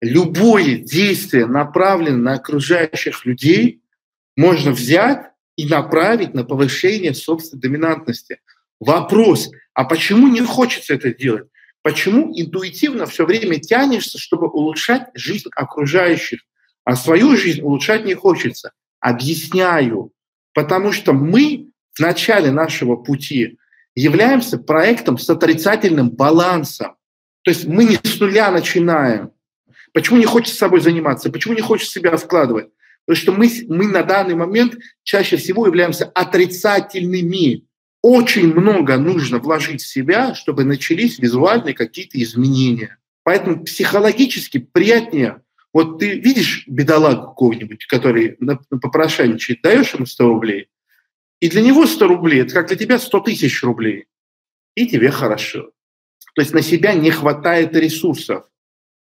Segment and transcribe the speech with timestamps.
[0.00, 3.82] любое действие, направленное на окружающих людей,
[4.36, 8.40] можно взять и направить на повышение собственной доминантности.
[8.80, 11.48] Вопрос, а почему не хочется это делать?
[11.82, 16.40] Почему интуитивно все время тянешься, чтобы улучшать жизнь окружающих,
[16.84, 18.72] а свою жизнь улучшать не хочется?
[19.00, 20.12] Объясняю.
[20.52, 23.58] Потому что мы в начале нашего пути
[23.94, 26.96] являемся проектом с отрицательным балансом.
[27.42, 29.32] То есть мы не с нуля начинаем.
[29.92, 31.30] Почему не хочется собой заниматься?
[31.30, 32.68] Почему не хочется себя вкладывать?
[33.06, 37.64] Потому что мы, мы на данный момент чаще всего являемся отрицательными.
[38.02, 42.98] Очень много нужно вложить в себя, чтобы начались визуальные какие-то изменения.
[43.24, 45.42] Поэтому психологически приятнее.
[45.72, 48.36] Вот ты видишь бедолагу какого-нибудь, который
[48.70, 50.68] попрошайничает, даешь ему 100 рублей,
[51.40, 54.06] и для него 100 рублей– это как для тебя 100 тысяч рублей.
[54.74, 55.70] И тебе хорошо.
[56.34, 58.44] То есть на себя не хватает ресурсов.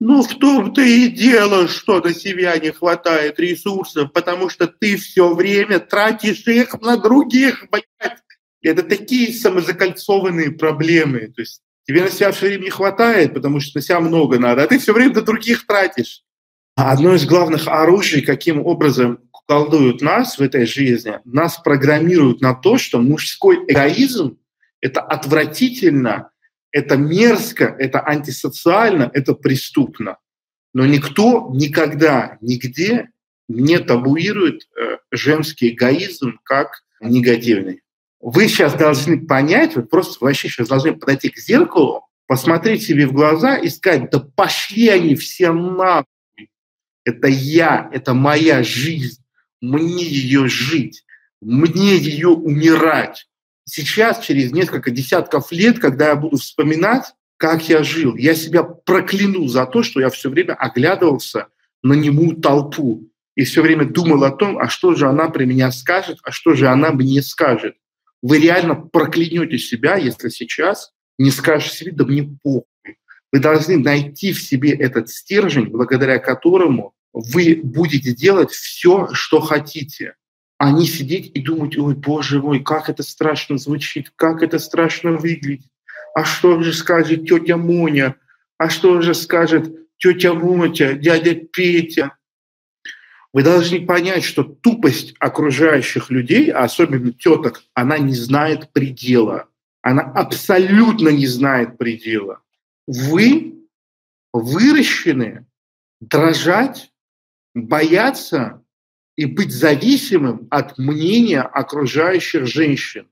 [0.00, 5.34] Ну, в том-то и дело, что на себя не хватает ресурсов, потому что ты все
[5.34, 8.18] время тратишь их на других, блядь.
[8.62, 11.32] Это такие самозакольцованные проблемы.
[11.34, 14.62] То есть тебе на себя все время не хватает, потому что на себя много надо,
[14.62, 16.22] а ты все время на других тратишь.
[16.76, 22.78] Одно из главных оружий, каким образом колдуют нас в этой жизни, нас программируют на то,
[22.78, 24.38] что мужской эгоизм–
[24.80, 26.30] это отвратительно,
[26.74, 30.18] это мерзко, это антисоциально, это преступно.
[30.74, 33.10] Но никто никогда, нигде
[33.46, 37.82] не табуирует э, женский эгоизм как негативный.
[38.20, 43.12] Вы сейчас должны понять, вы просто вообще сейчас должны подойти к зеркалу, посмотреть себе в
[43.12, 46.50] глаза и сказать, да пошли они все нахуй.
[47.04, 49.22] Это я, это моя жизнь
[49.60, 51.04] мне ее жить,
[51.40, 53.28] мне ее умирать.
[53.64, 59.48] Сейчас, через несколько десятков лет, когда я буду вспоминать, как я жил, я себя прокляну
[59.48, 61.48] за то, что я все время оглядывался
[61.82, 65.72] на немую толпу и все время думал о том, а что же она при меня
[65.72, 67.76] скажет, а что же она мне скажет.
[68.22, 72.64] Вы реально проклянете себя, если сейчас не скажете себе, да мне похуй.
[73.32, 80.14] Вы должны найти в себе этот стержень, благодаря которому вы будете делать все, что хотите,
[80.64, 85.12] а не сидеть и думать, ой, боже мой, как это страшно звучит, как это страшно
[85.12, 85.70] выглядит.
[86.14, 88.16] А что же скажет тетя Моня?
[88.56, 92.16] А что же скажет тетя Мотя, дядя Петя?
[93.34, 99.48] Вы должны понять, что тупость окружающих людей, а особенно теток, она не знает предела.
[99.82, 102.40] Она абсолютно не знает предела.
[102.86, 103.66] Вы
[104.32, 105.44] выращены
[106.00, 106.90] дрожать
[107.54, 108.63] бояться
[109.16, 113.08] и быть зависимым от мнения окружающих женщин.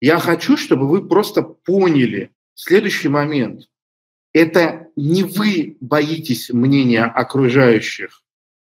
[0.00, 3.68] Я хочу, чтобы вы просто поняли следующий момент.
[4.32, 8.22] Это не вы боитесь мнения окружающих,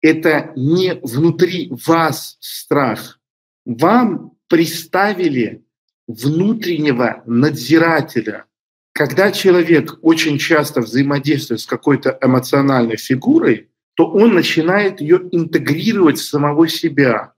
[0.00, 3.18] это не внутри вас страх.
[3.64, 5.64] Вам приставили
[6.06, 8.46] внутреннего надзирателя.
[8.92, 16.24] Когда человек очень часто взаимодействует с какой-то эмоциональной фигурой, то он начинает ее интегрировать в
[16.24, 17.32] самого себя.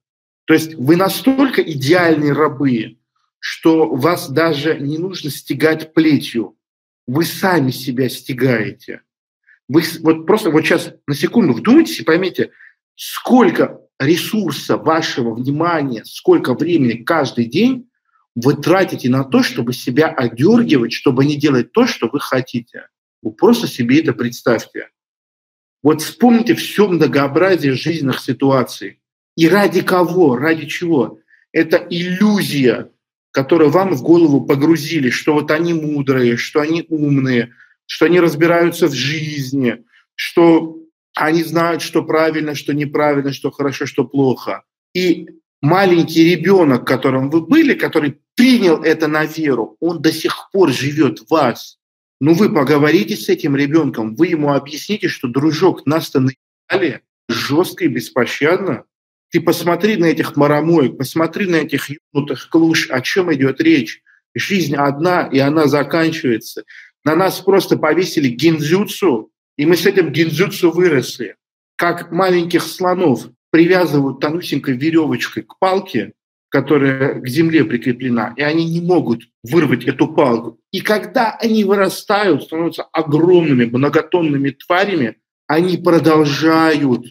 [0.45, 2.99] То есть вы настолько идеальные рабы,
[3.39, 6.59] что вас даже не нужно стегать плетью.
[7.07, 9.01] Вы сами себя стегаете.
[9.71, 12.51] Вы вот просто вот сейчас на секунду вдумайтесь и поймите,
[12.95, 17.89] сколько ресурса вашего внимания, сколько времени каждый день
[18.35, 22.89] вы тратите на то, чтобы себя одергивать, чтобы не делать то, что вы хотите.
[23.23, 24.89] Вы просто себе это представьте.
[25.83, 29.01] Вот вспомните все многообразие жизненных ситуаций.
[29.37, 31.19] И ради кого, ради чего?
[31.53, 32.91] Это иллюзия,
[33.33, 37.53] которую вам в голову погрузили, что вот они мудрые, что они умные,
[37.87, 40.79] что они разбираются в жизни, что
[41.17, 44.63] они знают, что правильно, что неправильно, что хорошо, что плохо.
[44.95, 45.29] И
[45.61, 51.21] маленький ребенок, которым вы были, который принял это на веру, он до сих пор живет
[51.21, 51.80] в вас.
[52.21, 57.89] Ну вы поговорите с этим ребенком, вы ему объясните, что, дружок, нас-то наебали жестко и
[57.89, 58.85] беспощадно.
[59.31, 64.03] Ты посмотри на этих марамоек, посмотри на этих юнутых клуш, о чем идет речь.
[64.35, 66.65] Жизнь одна, и она заканчивается.
[67.05, 71.37] На нас просто повесили гинзюцу, и мы с этим гинзюцу выросли.
[71.77, 76.13] Как маленьких слонов привязывают тонусенькой веревочкой к палке,
[76.51, 80.59] которая к земле прикреплена, и они не могут вырвать эту палку.
[80.73, 85.17] И когда они вырастают, становятся огромными многотонными тварями,
[85.47, 87.07] они продолжают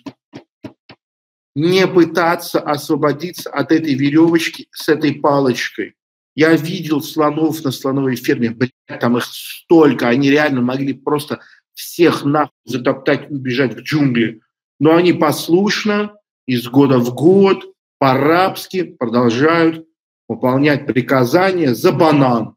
[1.55, 5.95] не пытаться освободиться от этой веревочки с этой палочкой.
[6.35, 11.39] Я видел слонов на слоновой ферме, блядь, там их столько, они реально могли просто
[11.73, 14.41] всех нахуй затоптать, убежать в джунгли.
[14.79, 16.13] Но они послушно
[16.45, 19.87] из года в год по-рабски продолжают
[20.27, 22.55] выполнять приказания за банан,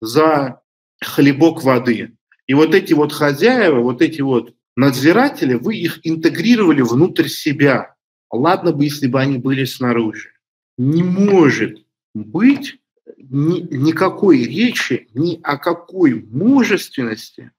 [0.00, 0.60] за
[1.02, 2.16] хлебок воды.
[2.46, 7.94] И вот эти вот хозяева, вот эти вот надзиратели, вы их интегрировали внутрь себя.
[8.30, 10.30] Ладно бы, если бы они были снаружи.
[10.78, 11.84] Не может
[12.14, 12.78] быть
[13.18, 17.52] ни, никакой речи ни о какой мужественности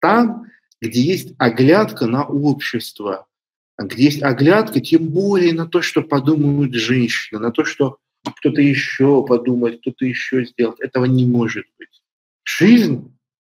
[0.00, 0.46] там,
[0.80, 3.26] где есть оглядка на общество,
[3.96, 9.80] есть оглядка, тем более на то, что подумают женщины, на то, что кто-то еще подумает,
[9.80, 10.80] кто-то еще сделает.
[10.80, 12.02] Этого не может быть.
[12.44, 13.12] Жизнь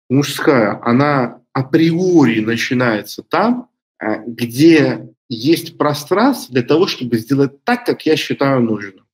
[0.09, 3.69] мужская, она априори начинается там,
[3.99, 9.05] э, где есть пространство для того, чтобы сделать так, как я считаю нужным.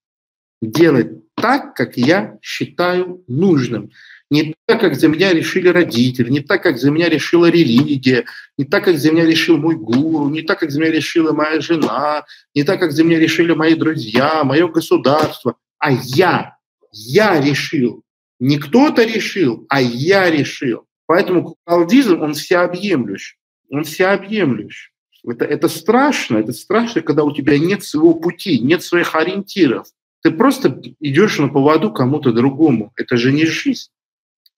[0.61, 3.91] Делать так, как я считаю нужным.
[4.29, 8.25] Не так, как за меня решили родители, не так, как за меня решила религия,
[8.57, 11.59] не так, как за меня решил мой гуру, не так, как за меня решила моя
[11.59, 12.25] жена,
[12.55, 16.55] не так, как за меня решили мои друзья, мое государство, а я,
[16.93, 18.03] я решил.
[18.39, 20.85] Не кто-то решил, а я решил.
[21.07, 23.37] Поэтому куколдизм, он всеобъемлющий.
[23.69, 24.91] Он всеобъемлющий.
[25.27, 29.87] Это, это страшно, это страшно, когда у тебя нет своего пути, нет своих ориентиров.
[30.21, 32.91] Ты просто идешь на поводу кому-то другому.
[32.95, 33.89] Это же не жизнь.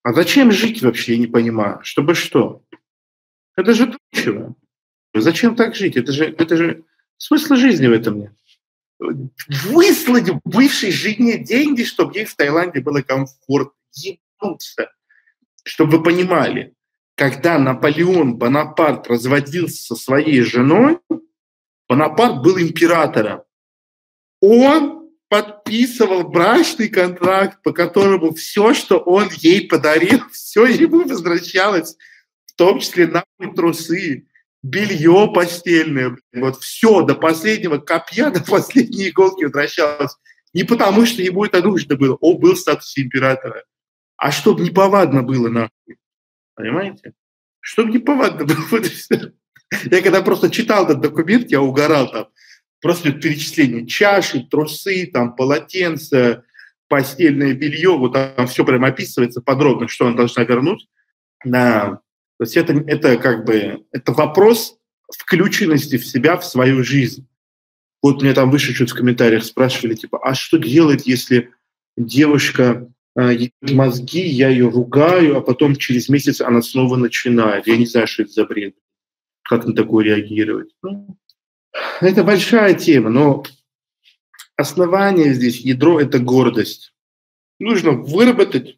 [0.04, 1.80] А зачем жить вообще, я не понимаю.
[1.84, 2.62] Чтобы что?
[3.56, 4.56] Это же ничего.
[5.14, 5.96] Зачем так жить?
[5.96, 6.84] Это же, это же
[7.18, 8.34] смысл жизни в этом нет.
[9.70, 13.74] Выслать бывшей жене деньги, чтобы ей в Таиланде было комфортно.
[13.96, 14.92] Ебнуться.
[15.64, 16.74] Чтобы вы понимали,
[17.16, 21.00] когда Наполеон Бонапарт разводился со своей женой,
[21.88, 23.44] Бонапарт был императором.
[24.42, 25.03] Он
[25.34, 31.98] подписывал брачный контракт, по которому все, что он ей подарил, все ему возвращалось,
[32.46, 34.28] в том числе нахуй трусы,
[34.62, 40.16] белье постельное, вот все до последнего копья, до последней иголки возвращалось.
[40.54, 43.64] Не потому, что ему это нужно было, он был в статусе императора,
[44.18, 45.98] а чтобы неповадно было нахуй.
[46.54, 47.14] Понимаете?
[47.60, 48.84] Чтобы неповадно было.
[49.90, 52.28] Я когда просто читал этот документ, я угорал там
[52.84, 56.44] просто перечисление чаши, трусы, там, полотенца,
[56.90, 60.88] постельное белье, вот там все прям описывается подробно, что она должна вернуть.
[61.46, 62.02] Да.
[62.38, 64.78] То есть это, это как бы это вопрос
[65.18, 67.26] включенности в себя, в свою жизнь.
[68.02, 71.52] Вот мне там выше чуть в комментариях спрашивали, типа, а что делать, если
[71.96, 77.66] девушка э, мозги, я ее ругаю, а потом через месяц она снова начинает.
[77.66, 78.76] Я не знаю, что это за бред.
[79.44, 80.76] Как на такое реагировать?
[80.82, 81.18] Ну,
[82.02, 83.44] это большая тема, но
[84.56, 86.94] основание здесь, ядро– это гордость.
[87.60, 88.78] Нужно выработать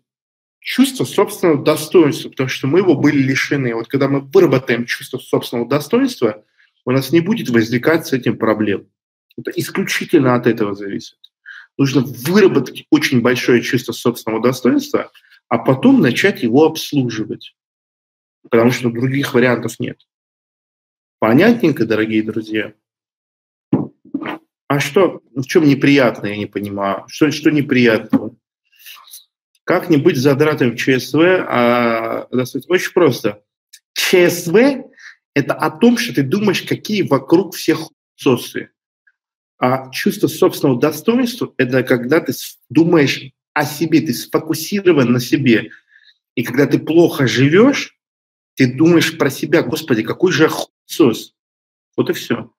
[0.60, 3.76] чувство собственного достоинства, потому что мы его были лишены.
[3.76, 6.44] Вот когда мы выработаем чувство собственного достоинства,
[6.86, 8.88] у нас не будет возникать с этим проблем.
[9.38, 11.18] Это исключительно от этого зависит.
[11.78, 15.12] Нужно выработать очень большое чувство собственного достоинства,
[15.50, 17.56] а потом начать его обслуживать,
[18.50, 20.00] потому что других вариантов нет.
[21.20, 22.74] Понятненько, дорогие друзья?
[24.68, 27.04] А что, в чем неприятно, я не понимаю.
[27.08, 28.36] Что, что неприятного?
[29.64, 31.20] Как не быть задратым в ЧСВ?
[31.48, 33.44] А, очень просто.
[33.94, 34.84] ЧСВ–
[35.34, 38.70] это о том, что ты думаешь, какие вокруг всех сосы.
[39.58, 42.34] А чувство собственного достоинства– это когда ты
[42.70, 45.70] думаешь о себе, ты сфокусирован на себе.
[46.36, 47.98] И когда ты плохо живешь,
[48.56, 51.34] ты думаешь про себя, господи, какой же охуенсос.
[51.96, 52.50] Вот и все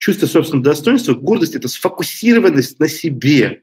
[0.00, 3.62] чувство собственного достоинства, гордость– это сфокусированность на себе.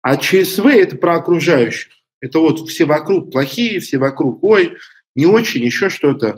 [0.00, 1.92] А ЧСВ– это про окружающих.
[2.20, 4.78] Это вот все вокруг плохие, все вокруг, ой,
[5.14, 6.36] не очень, еще что-то.